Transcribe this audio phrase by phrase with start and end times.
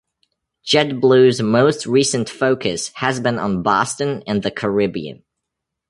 [0.65, 5.23] JetBlue's most recent focus has been on Boston and the Caribbean.